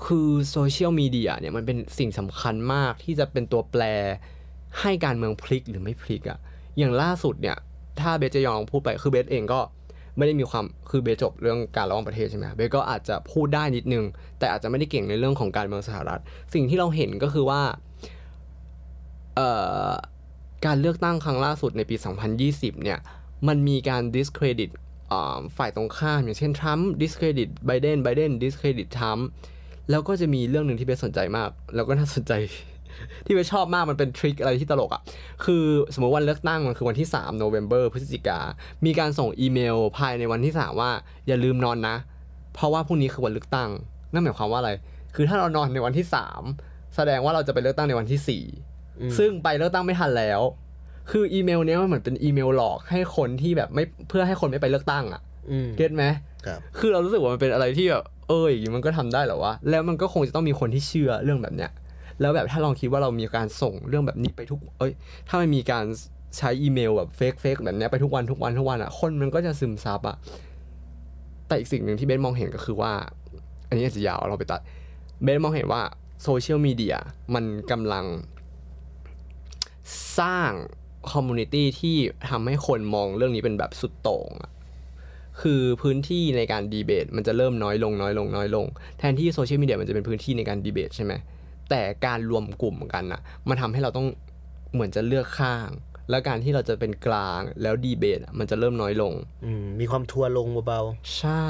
[0.05, 3.83] คือโซเชียลมีเดียเนี่ยมันเป็นสิ่งสำคัญมากที่จะเป็นตัวแปร
[4.81, 6.39] ให้การเมืองพลิกหรือไม่พลิกอะ
[6.79, 7.57] อย่างล่าสุดเนี่ย
[8.01, 9.61] ถ้าเบสจะยองพูดไปคือเบสเองก็
[10.17, 14.05] ไม่ได้มีความคือเบสจบเรื่องการระหว่างประเทศใช่ไหมเบสก็อาจจะพูดได้นิดนึง
[14.38, 16.21] แต่อาจจะไม่ได้เก่งในเรื่องของการเมืองสหรัฐ
[16.55, 17.62] สิ่งที่เราเห็นก็คือว่า
[19.37, 19.49] เอ่
[19.88, 19.91] อ
[20.67, 21.97] การเลือกตั้งครั้งล่าสุดในปี
[22.41, 22.99] 2020 เนี่ย
[23.49, 24.71] มันมีการ discredit
[25.57, 29.27] ฝ่ายตรงข้าม อย่างเช่นทรัมป์ discredit ไบเดนไบเดน discredit ทรัมป์
[29.91, 32.33] แล้วก็จะมีเรื่องหนึ่งที่เบสสนใจมาก แล้วก็น่าสนใจ
[33.27, 35.03] ที่เบสชอบมากมันเป็นทริคอะไรที่ตลกอะ่ะ
[35.45, 38.39] คือสมมติวันเลือกตั้งมันคือวันที่3โนเวม ber พฤศจิกา
[38.85, 40.91] มีการส่งอีเมลภายในวันที่ 3 ว่า
[41.27, 41.97] อย่าลืมนอนนะ
[42.55, 43.71] เพราะว่าพรุ่งนี้คือวันเลือกตั้ง
[44.13, 44.71] นั่นหมายความว่าอะไร
[45.15, 46.07] คือถ้าเรานอนในวันที่
[46.51, 48.43] 3 แสดงว่าเราจะไปเลือกตั้งในวันที่
[48.75, 50.41] 4 ซึ่งไปเลือกตั้งไม่ทันแล้ว
[51.11, 56.05] คืออีเมลเนี้ยมันเหมือนเป็นอีเมลหลอกให้คนที่แบบไม่เพื่อให้คนไม่ไปเลือกตั้งอะ่ะอืมเก็ตไหม
[56.47, 61.71] ครับคือเรารู้สึกว่ามันเป็นอะไรที่แบบเอออย่างนี้มันก็ทำได้เหรอวะ แล้วมันก็คงจะต้องมีคนที่เชื่อเรื่องแบบเนี้ย
[62.21, 64.93] แล้วแบบถ้าลองคิดว่าเรามีการส่งเรื่องแบบนี้ไปทุก เอ้ย
[65.29, 65.85] ถ้ามันมีการ
[66.39, 70.17] ใช้อีเมลแบบ fake fake แบบนี้ไปทุกวันทุกวันทุกวันอะ คนมันก็จะซึมซับอะ
[71.47, 72.93] แต่อีกสิ่งหนึ่งที่เบนมองเห็นก็คือว่า
[73.69, 74.61] อันนี้อาจจะยาวเอาไปตัด
[75.23, 75.83] เบนมองเห็นว่า
[76.23, 76.97] โซเชียลมีเดีย
[77.35, 78.05] มันกำลัง
[80.19, 80.53] สร้าง
[81.12, 81.97] community ที่
[82.31, 84.53] ทำให้คนมองเรื่องนี้เป็นแบบสุดโต่งอะ
[85.41, 88.67] คือพื้นที่ในการดีเบต มันจะเริ่มน้อยลงน้อยลงน้อยลง
[88.99, 91.13] แทนที่โซเชียลมีเดียมันจะเป็นพื้นที่ในการดีเบตใช่ไหม
[91.71, 94.07] แต่การรวมกลุ่มกันอะมันทำให้เราต้อง
[94.73, 95.69] เหมือนจะเลือกข้าง
[96.11, 99.13] แล้วการที่เราจะเป็นกลางแล้วดีเบตอะมันจะเริ่มน้อยลง
[99.45, 100.81] อืมมีความทัวร์ลงเบา
[101.19, 101.45] ใช่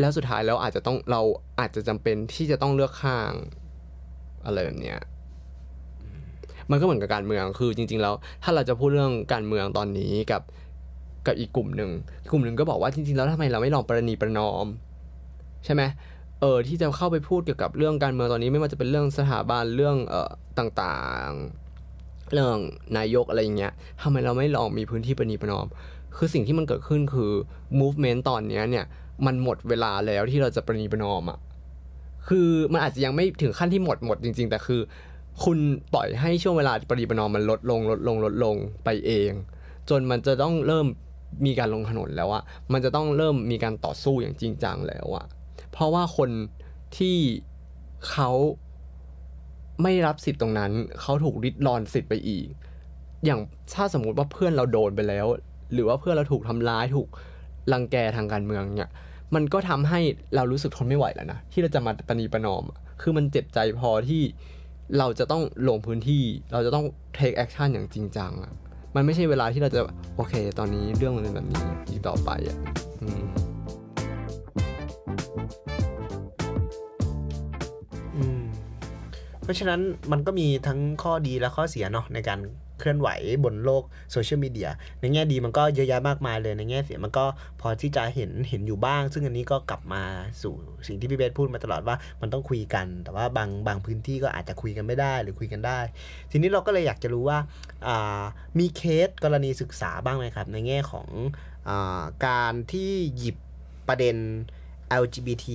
[0.00, 1.22] แล้วสุดท้ายแล้วอาจจะต้องเรา
[1.60, 3.32] อาจจะจำเป็นที่จะต้องเลือกข้าง
[4.46, 5.00] อะไรแบบเนี้ย
[6.70, 10.42] มันก็เหมือนกับการเมืองคือจริง ๆ แล้ว ถ้าเราจะพูดเรื่องการเมืองตอนนี้กับ
[11.26, 11.90] กับอีกกลุ่มหนึ่ง
[12.22, 14.66] อีกกลุ่มหนึ่งก็บอกว่าจริงๆแล้วทำไมเราไม่ลองประนีประนอม
[15.64, 15.82] ใช่ไหม
[16.44, 22.58] เออที่จะเข้าไปพูดเกี่ยวกับเรื่องการเมืองตอนนี้ไม่ว่าจะเป็นเรื่องสถาบันเรื่องเอ่อต่างๆ เรื่อง
[22.96, 25.66] นายกอะไรอย่างเงี้ยทำไมเราไม่ลองมีพื้นที่ประนีประนอม
[26.16, 27.32] คือสิ่งที่มันเกิดขึ้นคือ
[27.80, 28.84] movement ตอนเนี้ยเนี่ย
[29.26, 31.38] มันหมดเวลาแล้วที่เราจะประนีประนอมอะ
[32.28, 34.80] คือมันอาจจะยังไม่ถึงขั้นที่หมดหมดจริง ๆ แต่คือ
[35.44, 35.58] คุณ
[35.94, 39.30] ปล่อยให้ช่วงเวลาปริประนอมมันลดลงลดลงลดลงไปเอง
[39.90, 40.86] จนมันจะต้องเริ่ม
[41.46, 45.26] มีการลงถนนแล้วอะมันจะต้องเริ่มมีการต่อสู้อย่างจริงจังแล้วอะ
[45.72, 46.30] เพราะว่าคน
[46.98, 47.16] ที่
[48.10, 48.30] เขา
[49.82, 52.46] ไม่รับสิทธิ์ตรงนั้น เขาถูกริดรอนสิทธิ์ไปอีก
[53.24, 53.40] อย่าง
[53.74, 55.26] ถ้าสมมุติว่าเพื่อนเราโดนไปแล้ว
[55.72, 57.08] หรือว่าเพื่อนเราถูกทำร้ายถูก
[57.72, 58.90] รังแกทางการเมืองเนี่ย
[59.34, 60.00] มันก็ทำให้
[60.34, 64.22] เรารู้สึกทนไม่ไหวแล้วนะ ที่เราจะมาปณีประนอมอะคือมันเจ็บใจพอที่
[64.98, 68.52] เราจะต้องลงพื้นที่ เราจะต้อง take action อย่างจริงจังอะ
[68.94, 69.80] มันไม่ใช่เวลาที่เราจะ
[70.16, 72.56] โอเค ตอนนี้เรื่องมันเป็นแบบนี้อีกต่อไปอะ
[73.00, 73.06] อื
[79.42, 79.80] เพราะฉะนั้น
[80.12, 82.40] มันก็มีทั้งข้อดีและข้อเสียเนาะในการ
[82.80, 83.08] เคลื่อนไหว
[83.44, 84.68] บนโลกโซเชียลมีเดีย
[85.00, 87.24] ในแง่ดีมันก็เยอะแยะมากมายเลยในแง่เสียมันก็
[87.60, 90.02] พอที่จะเห็นเห็นอยู่บ้าง ซึ่งอันนี้ก็กลับมา
[90.42, 90.54] สู่
[90.86, 95.80] สิ่งที่พี่เบสพูดมาตลอดว่ามันต้องคุยกัน แต่ว่าบางบางพื้นที่ก็อาจจะคุยกันไม่ได้หรือคุยกันได้
[96.30, 98.22] ทีนี้เราก็เลยอยากจะรู้ว่าา
[98.58, 101.08] มีเคสกรณีศึกษาบ้างไหมครับ ในแง่ของ
[101.68, 103.36] อาการที่หยิบ
[103.88, 104.16] ประเด็น
[105.02, 105.46] LGBT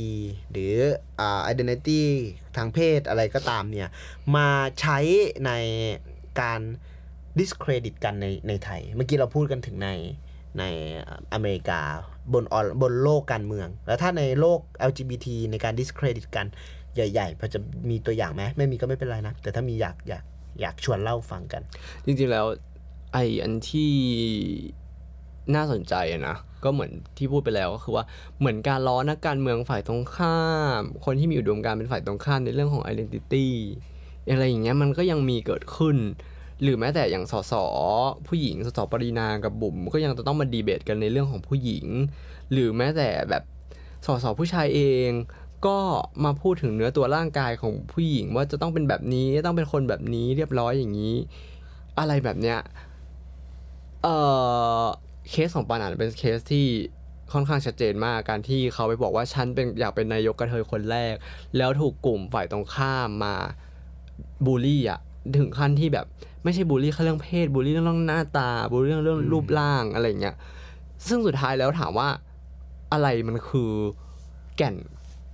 [0.52, 0.73] หรือ
[1.19, 2.02] อ่า identity
[2.58, 3.89] ทางเพศอะไรก็ตามเนี่ย
[4.36, 4.47] มา
[4.80, 4.97] ใช้
[5.45, 5.52] ใน
[6.41, 6.62] การ
[7.39, 9.89] discredit กันในในไทย เมื่อกี้เราพูดกันถึงใน
[10.60, 10.63] ใน
[11.34, 11.82] อเมริกา
[12.34, 16.47] บนออนบนโลกการเมือง แล้วถ้าในโลก LGBT ในการ discredit กัน
[16.95, 20.23] ใหญ่ๆพอจะมีตัวอย่างไหมไม่มีก็ไม่เป็นไรนะ แต่ถ้ามีอยากอยาก
[20.62, 21.62] อยากชวนเล่าฟังกัน
[22.06, 22.45] จริงๆแล้ว
[23.13, 23.91] ไออันที่
[25.56, 28.04] น่าสนใจอะนะก็เหมือนที่พูดไปแล้วก็คือว่า
[28.40, 30.42] เหมือนการล้อนักการเมืองฝ่ายตรงข้า
[30.80, 33.48] ม คนที่มีอุดมการณ์เป็นฝ่ายตรงข้ามในเรื่องของ identity
[34.30, 35.98] อะไรอย่างเงี้ยมันก็ยังมีเกิดขึ้น
[36.62, 37.54] หรือแม้แต่อย่างสส
[38.28, 41.86] ผู้หญิงสสปรินากับบุ๋มก็ยังจะต้องมาดีเบตกันในเรื่องของผู้หญิง
[42.52, 43.44] หรือแม้แต่แบบ
[44.06, 45.10] สสผู้ชายเอง
[45.68, 45.78] ก็
[46.24, 51.16] มาพูดถึงเนื้อตัวร่างกายของผู้หญิงว่าจะต้องเป็นแบบนี้ต้องเป็นคนแบบนี้เรียบร้อยอย่างนี้
[52.00, 52.60] อะไรแบบเนี้ย
[54.04, 54.18] เอ่
[54.82, 54.84] อ
[55.32, 56.66] เคสของปานันเป็นเคสที่
[57.34, 61.13] ค่อนข้างชัดเจนมากการที่เขาไปบอกว่าฉันเป็นอยากเป็นนายกกระเทยคนแรก
[61.58, 63.36] แล้วถูกกลุ่มฝ่ายตรงข้ามมา
[64.46, 65.00] บูลลี่อะ
[65.38, 66.06] ถึงขั้นที่แบบ
[66.44, 70.36] ไม่ใช่บูลลี่แค่เรื่องเพศบูลลี่เรื่องหน้าตาบูลลี่เรื่องเรื่องรูปร่างอะไรอย่างเงี้ย
[71.08, 72.10] ซึ่งสุดท้ายแล้วถามว่า
[72.94, 73.72] อะไรมันคือ
[74.58, 74.76] แก่น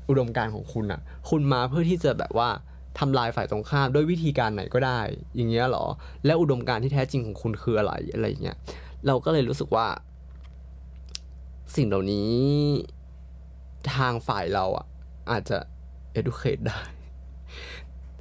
[0.10, 2.50] อุดมการของคุณอะคุณมาเพื่อที่จะแบบว่า
[3.00, 5.00] ทำลายฝ่ายตรงข้ามด้วยวิธีการไหนก็ได้
[5.36, 5.86] อย่างเงี้ยเหรอ
[6.26, 8.58] และอุดมการที่แท้จริงของคุณคืออะไรอะไรอย่างเงี้ย
[9.08, 9.88] เราก็เลยรู้สึกว่า
[11.76, 12.32] สิ่งเหล่านี้
[13.96, 14.86] ทางฝ่ายเราอะ
[15.32, 15.58] อาจจะ
[16.20, 16.80] educate ได้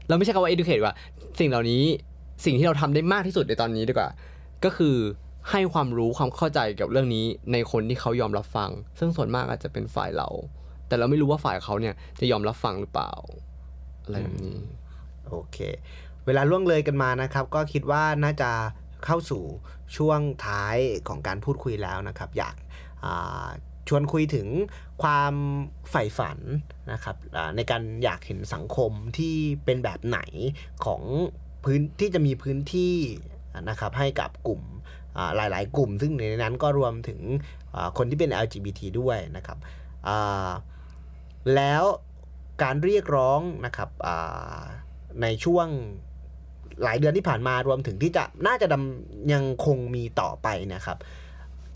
[0.09, 0.95] เราไม่ใช่คำว่า educate ว่า
[1.39, 1.83] สิ่งเหล่านี้
[2.45, 4.11] สิ่งที่เราทำได้มากที่สุดในตอนนี้ดีกว่า
[4.65, 4.97] ก็คือ
[5.51, 10.29] ให้ความรู้ความเข้าใจกับเรื่องนี้ในคนที่เขายอมรับฟัง ซึ่งส่วนมากอาจจะเป็นฝ่ายเรา
[10.89, 13.13] แต่เราไม่รู้ว่าฝ่ายเขาเนี่ยจะยอมรับฟังหรือเปล่า
[14.05, 14.59] อะไรแบบนี้
[15.29, 15.59] โอเค
[16.27, 18.51] เวลาล่วงเลยกันมานะครับ ก็คิดว่าน่าจะ
[19.05, 19.45] เข้าสู่
[19.97, 20.77] ช่วงท้าย
[21.09, 22.57] ของการพูดคุยแล้วนะครับ อยาก
[23.89, 24.49] ชวนคุยถึง
[25.03, 25.35] ความ
[25.91, 26.39] ใฝ่ฝัน
[26.93, 27.17] นะครับ
[27.57, 29.35] ในการอยากเห็นสังคมที่
[29.65, 30.21] เป็นแบบไหน
[30.85, 31.03] ของ
[31.65, 32.97] พื้นที่จะมีพื้นที่
[33.69, 34.63] นะครับให้กับกลุ่ม
[35.37, 37.21] หลายๆ กลุ่ม ซึ่งในนั้นก็รวมถึง
[37.99, 39.59] คนที่เป็น LGBT ด้วยนะครับ
[41.55, 41.85] แล้ว
[42.63, 43.91] การเรียกร้องนะครับ
[45.23, 45.67] ในช่วง
[46.83, 50.99] หลายเดือนที่ผ่านมารวมถึงที่จะน่าจะดำยังคงมีต่อไปนะครับ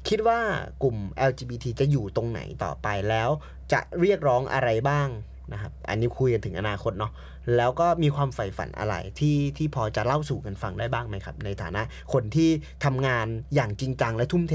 [0.08, 0.38] คิดว่า
[0.82, 0.96] กลุ่ม
[1.30, 3.30] LGBT จะอยู่ตรงไหนต่อไปแล้ว
[3.72, 5.08] จะเรียกร้องอะไรบ้าง
[5.52, 7.12] นะครับ อันนี้คุยกันถึงอนาคตเนาะ
[7.56, 11.82] แล้วก็มีความใฝ่ฝันอะไรที่ที่พอจะเล่าสู่กันฟังได้บ้างไหมครับ ในฐานะ
[12.12, 12.50] คนที่
[12.84, 14.54] ทำงานอย่างจริงจังและทุ่มเท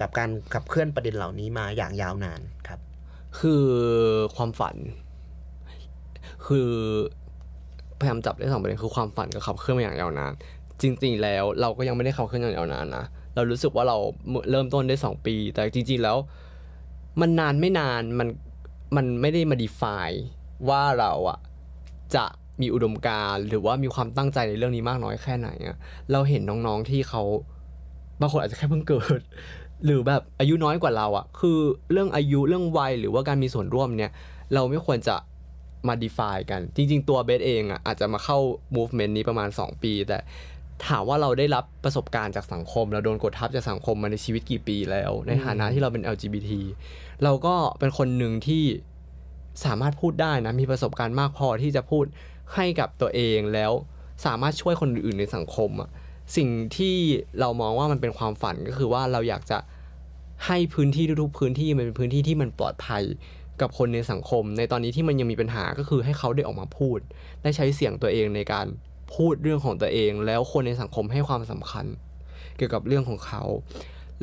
[0.00, 2.80] กับการขับเคลื่อนประเด็นเหล่านี้มาอย่างยาวนานครับ
[3.40, 3.64] คือ
[4.36, 4.76] ความฝัน
[6.46, 6.70] คือ
[8.00, 10.32] พยายามจับได้สองประเด็นคือความฝันกับขับเคลื่อนมาอย่างยาวนาน
[10.82, 13.96] จริงๆแล้วเราก็ยังไม่ได้ขับเคลื่อนอย่างยาวนานนะเรารู้สึกว่าเรา
[14.50, 16.16] เริ่มต้นได้สองปี แต่จริง ๆแล้ว
[17.20, 18.28] มันนานไม่นานมัน
[18.96, 20.18] มันไม่ได้มา define
[20.68, 21.38] ว่าเราอะ
[22.14, 22.24] จะ
[22.60, 25.76] มีอุดมการณ์หรือว่ามีความตั้งใจในเรื่องนี้มากน้อยแค่ไหนอะ
[26.12, 27.22] เราเห็นน้องๆที่เขา
[28.20, 29.20] บางคนอาจจะแค่เพิ่งเกิด
[29.84, 31.58] หรือแบบอายุน้อยกว่าเราอะคือ
[31.92, 34.10] เรื่องอายุเรื่องวัยหรือว่าการมีส่วนร่วมเนี่ย
[34.54, 35.16] เราไม่ควรจะ
[35.88, 38.38] มา define กัน จริง ๆ ตัวเบสเองอะอาจจะมาเข้า
[38.76, 40.18] movement นี้ประมาณ 2 ปี แต่
[40.86, 46.50] ถามว่าเราได้รับประสบการณ์จากสังคม เราโดนกดทับจากสังคมมาในชีวิตกี่ปีแล้ว ในฐานะที่เราเป็น LGBT
[47.24, 48.64] เราก็เป็นคนหนึ่งที่
[49.64, 52.04] สามารถพูดได้นะ มีประสบการณ์มากพอที่จะพูด
[52.54, 53.72] ให้กับตัวเองแล้ว
[54.26, 55.90] สามารถช่วยคนอื่นในสังคมอะ
[56.36, 56.96] สิ่งที่
[57.40, 59.58] เรามองว่ามันเป็นความฝันก็คือว่าเราอยากจะ
[60.46, 63.02] ให้พื้นที่ทุกๆพื้นที่มันเป็นพื้นที่ที่มันปลอดภัย
[63.62, 66.98] กับคนในสังคม ในตอนนี้ที่มันยังมีปัญหาก็คือให้เขาได้ออกมาพูด
[67.42, 68.66] ได้ใช้เสียงตัวเองในการ
[69.14, 71.86] พูดเรื่องของตัวเอง แล้วคนในสังคมให้ความสำคัญ
[72.56, 73.42] เกี่ยวกับเรื่องของเขา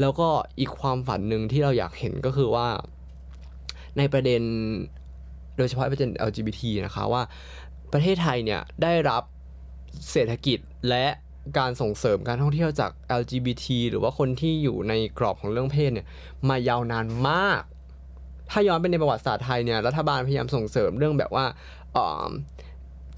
[0.02, 2.68] แล้วก็อีกความฝันหนึ่งที่เราอยากเห็นก็คือว่า
[3.98, 4.42] ในประเด็น
[5.58, 7.24] โดยเฉพาะประเด็น LGBT นะคะว่า
[7.94, 9.24] ประเทศไทยเนี่ยได้รับ
[10.12, 11.06] เศรษฐกิจและ
[11.58, 16.08] การส่งเสริมการท่องเที่ยวจาก LGBT หรือว่าคนที่อยู่ในกรอบของเรื่องเพศเนี่ย
[16.50, 17.62] มายาวนานมาก
[18.50, 21.46] ถ้าย้อนไปในประวัติศาสตร์ไทยเนี่ยรัฐบาลพยายามส่งเสริมเรื่องแบบว่า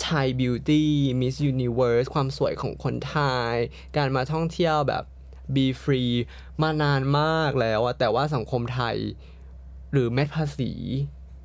[0.03, 3.17] ไทย beauty มิสยูนิเวิร์สความสวยของคนไท
[3.51, 3.53] ย
[3.97, 5.03] การมาท่องเที่ยวแบบ
[5.55, 6.13] be free
[6.61, 8.95] มานานมากแล้วอะแต่ว่าสังคมไทย
[9.91, 10.71] หรือเม็ดภาษี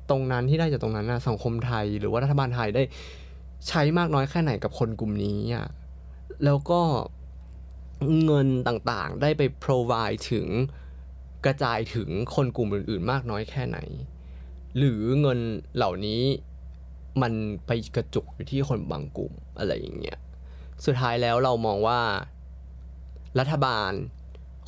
[0.09, 2.83] ตรงนั้นที่ได้จากตรงนั้นนะสังคมไทย หรือว่ารัฐบาลไทยได้
[3.67, 5.67] ใช้มากน้อยแค่ไหนกับคนกลุ่มนี้อะ
[6.45, 6.81] แล้วก็
[8.23, 10.47] เงินต่างๆ ได้ไป provide ถึง
[11.45, 13.79] กระจายถึงคนกลุ่มอื่น ๆ มากน้อยแค่ไหน
[14.77, 15.39] หรือเงิน
[15.75, 16.21] เหล่านี้
[17.21, 17.33] มัน
[17.67, 20.19] ไปกระจุกอยู่ที่คนบางกลุ่มอะไรอย่างเงี้ย
[20.85, 21.99] สุดท้ายแล้วเรามองว่า
[23.39, 23.91] รัฐบาล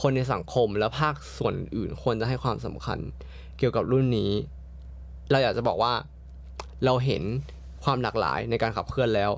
[0.02, 3.00] คนในสังคมและภาคส่วนอื่นควรจะให้ความสำคัญ
[3.58, 4.32] เกี่ยวกับรุ่นนี้
[5.32, 5.94] เราอยากจะบอกว่า
[6.86, 7.24] เราเห็น
[7.84, 9.32] ความหลากหลายในการขับเคลื่อนแล้ว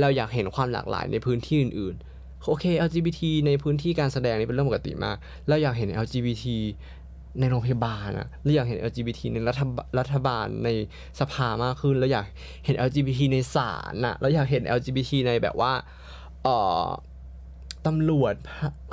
[0.00, 2.11] เราอยากเห็นความหลากหลายในพื้นที่อื่นๆ
[2.46, 5.16] โอเค LGBT ในพื้นที่การแสดงนี่เป็นเรื่องปกติมาก
[5.48, 6.44] เราอยากเห็น LGBT
[7.40, 9.62] ในโรงพยาบาลอะเราอยากเห็น LGBT ในรัฐ
[9.98, 10.68] รัฐบาลใน
[11.20, 12.26] สภามากขึ้นเราอยาก
[12.64, 15.72] เห็น LGBT ในศาลอะเราอยากเห็น LGBT ในแบบว่า
[16.44, 16.86] เอ่อ
[17.86, 18.34] ตำรวจ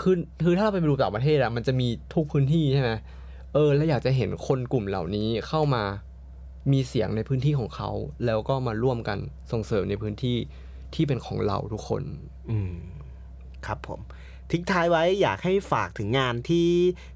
[0.01, 2.91] คือคือถ้าเราไปดูต่างประเทศอะมันจะมีทุกพื้นที่ใช่ไหม
[3.53, 5.83] เออ แล้วอยากจะเห็นคนกลุ่มเหล่านี้เข้ามา
[6.71, 7.89] มีเสียงในพื้นที่ของเขา
[8.25, 9.17] แล้วก็มาร่วมกัน
[9.51, 10.37] ส่งเสริมในพื้นที่
[10.95, 12.03] ที่เป็นของเราทุกคน
[12.51, 12.73] อืม
[13.67, 14.01] ครับผม
[14.51, 16.69] ทิ้งท้ายไว้อยากให้ฝากถึงงานที่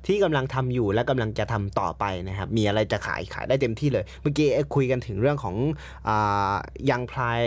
[0.07, 5.55] ที่กำลังทำอยู่และกำลังจะทำต่อไปนะครับ มีอะไรจะขายขายได้เต็มที่เลย เมื่อกี้คุยกันถึงเรื่องของ
[6.89, 7.41] ยังพลาย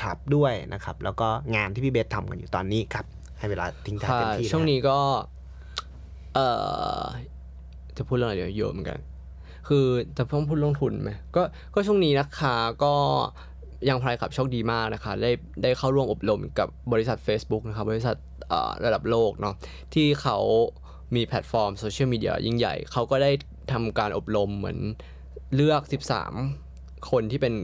[0.00, 3.06] คลับด้วยนะครับ แล้วก็งานที่พี่เบสทำกันอยู่ตอนนี้ครับ
[3.38, 4.98] ให้เวลาทิ้งท้ายเต็มที่ช่วงนี้ก็
[6.34, 6.38] เอ
[7.00, 7.02] อ
[7.96, 9.00] จะพูดเรื่องอะไรเยอะเหมือนกัน
[9.68, 9.86] คือ
[10.16, 11.42] จะต้องพูดลงทุนไหมก็
[11.74, 12.94] ก็ช่วงนี้นะคะก็
[13.88, 15.30] Young Pride Club โชคดีมากนะคะ ได้
[15.62, 18.16] ได้เข้าร่วมอบรมกับบริษัท Facebook นะครับบริษัท
[18.84, 19.54] ระดับโลกเนาะ
[19.94, 20.38] ที่เขา
[21.14, 23.30] มีแพลตฟอร์มโซเชียลมีเดียยิ่งใหญ่เขาก็ได้
[23.72, 24.78] ทำการอบรมเหมือน
[25.54, 25.82] เลือก
[26.46, 27.54] 13 คนที่เป็น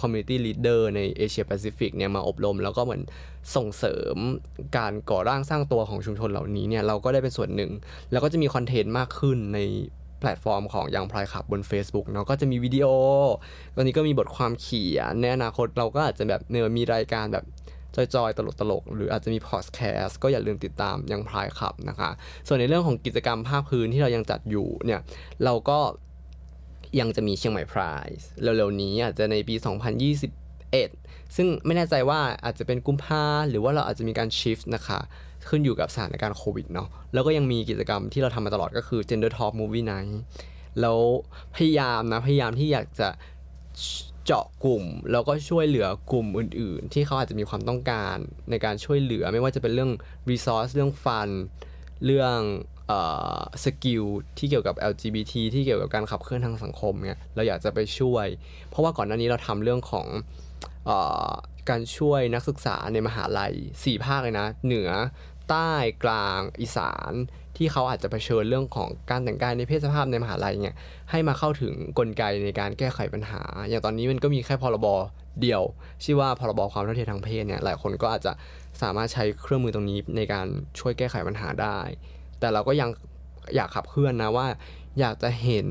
[0.00, 3.02] community leader ในเอเชียแปซิฟิกเนี่ยมาอบรม แล้วก็เหมือน
[3.56, 4.16] ส่งเสริม
[4.76, 7.70] การก่อร่างสร้างตัวของชุมชนเหล่านี้เนี่ยเราก็ได้เป็นส่วนหนึ่ง
[8.12, 9.58] แล้วก็จะมีคอนเทนต์มากขึ้นใน
[10.20, 12.86] แพลตฟอร์มของ Young Pride Club บน Facebook เนาะก็จะมีวิดีโอ
[13.76, 17.44] ตอนนี้ก็มีบทความเขียนในอนาคตเราก็อาจจะแบบเนื้อมีรายการแบบ
[17.96, 22.10] จอยๆ ตลกๆ หรืออาจจะมีพอดแคสต์ก็อย่าลืมติดตาม Young Pride Club นะคะ
[22.46, 25.00] ส่วนในเรื่องของกิจกรรมภาคพื้นที่เรายังจัดอยู่เนี่ย
[25.44, 25.78] เราก็
[27.00, 28.06] ยังจะมีเชียงใหม่พราย
[28.42, 29.54] เร็วๆนี้อาจจะในปี
[30.40, 35.00] 2021 ซึ่งไม่แน่ใจว่าอาจจะเป็นกุมภาหรือว่าเราอาจจะมีการชิฟต์นะคะ
[35.48, 40.12] ขึ้นอยู่กับสถานการณ์โควิดเนาะแล้วก็ยังมีกิจกรรมที่เราทำมาตลอดก็คือ Gender Talk Movie Night
[40.80, 40.98] แล้ว
[41.56, 43.08] พยายามนะ พยายามที่อยากจะ
[44.26, 48.16] เจาะกลุ่ม แล้วก็ช่วยเหลือกลุ่มอื่น ๆ ที่เขาอาจจะมีความต้องการ
[48.50, 49.90] ในการช่วยเหลือไม่ว่าจะเป็นเรื่อง
[50.30, 51.28] resource เรื่องฟัน
[52.06, 52.38] เรื่อง
[53.64, 54.04] สกิล
[54.38, 58.26] ที่เกี่ยวกับ LGBT ที่เกี่ยวกับการขับเคลื่อนทางสังคมเนี่ยเราอยากจะไปช่วย
[58.68, 60.06] เพราะว่าก่อนหน้านี้เราทำเรื่องของ
[60.88, 60.90] อ
[61.70, 64.90] การช่วยนักศึกษาในมหาลัย 4 ภาคเลยนะ เหนือ
[65.50, 65.72] ใต้
[66.04, 67.12] กลางอีสาน
[67.56, 70.74] ที่เขาอาจจะเผชิญเรื่องของการแต่งกายในเพศสภาพในมหาลัยเนี่ย
[71.10, 74.86] ให้มาเข้าถึงกลไกในการแก้ไขปัญหา อย่างตอนนี้มันก็มีแค่พรบ
[75.40, 75.62] เดียว
[76.04, 78.32] ชื่อว่าพรบความเท่าเทียมทางเพศเนี่ยหลายคนก็อาจจะ
[78.82, 80.46] สามารถใช้เครื่องมือตรงนี้ในการ
[80.78, 81.78] ช่วยแก้ไขปัญหาได้
[82.40, 82.90] แต่เราก็ยัง
[83.54, 84.46] อยากขับเคลื่อนนะว่า
[85.00, 85.68] อยากจะเห็น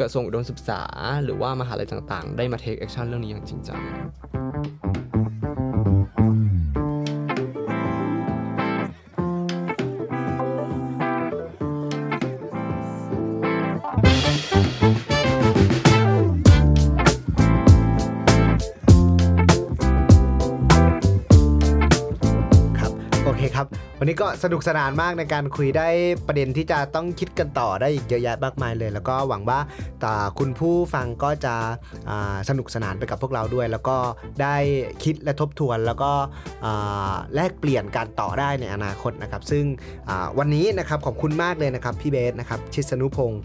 [0.00, 0.82] กระทรวงอุดมศึกษา
[1.24, 3.80] หรือว่ามหาลัยต่างๆ ได้มา take action เรื่องนี้อย่างจริงจัง
[23.98, 25.88] วันนี้ก็สนุกสนานมากในการคุยได้
[26.26, 29.60] ประเด็นที่จะต้องคิดกันต่อได้อีกเยอะแยะมากมายเลย แล้วก็หวังว่า
[30.38, 31.54] คุณผู้ฟังก็จะ
[32.48, 33.96] สนุกสนานไปกับพวกเราด้วย แล้วก็
[34.42, 34.56] ได้
[35.04, 36.12] คิดและทบทวน แล้วก็
[37.34, 39.64] แลกเปลี่ยนการต่อได้ในอนาคตนะครับ ซึ่ง
[40.38, 43.42] วันนี้นะครับขอบคุณมากเลยนะครับพี่เบสนะครับชิสนุพงศ์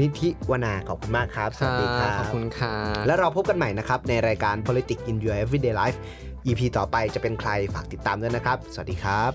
[0.00, 2.74] นิธิวนาขอบคุณมากครับสวัสดีครับขอบคุณค่ะ
[3.06, 5.98] แล้วเราพบกันใหม่นะครับในรายการ politics in your everyday life
[6.46, 9.32] EP ต่อไปจะเป็นใครฝากติดตามด้วยนะครับ สวัสดีครับ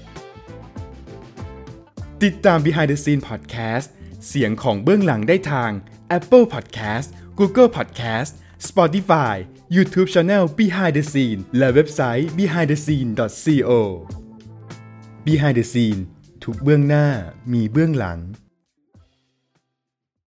[2.24, 3.88] ติดตาม Behind the Scene Podcast
[4.28, 5.72] เสียงของเบื้องหลังได้ทาง
[6.17, 7.08] Apple Podcast
[7.39, 8.32] Google Podcast
[8.67, 9.36] Spotify
[9.76, 13.72] YouTube Channel Behind the Scene และเว็บไซต์ behindthescene.co
[15.26, 16.02] Behind the Scene
[16.43, 17.08] ทุกเบื้องหน้า
[17.54, 18.19] มีเบื้องหลัง